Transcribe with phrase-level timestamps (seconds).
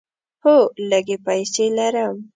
[0.43, 0.57] هو،
[0.89, 2.17] لږې پیسې لرم